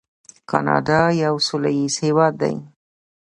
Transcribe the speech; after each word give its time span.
کاناډا 0.49 1.01
یو 1.23 1.35
سوله 1.47 1.71
ییز 1.79 1.95
هیواد 2.05 2.33
دی. 2.41 2.55